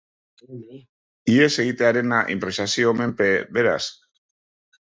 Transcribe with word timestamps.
Ihes 1.33 1.49
egitearena 1.65 2.23
inprobisazio 2.37 2.97
menpe, 3.03 3.31
beraz? 3.59 3.81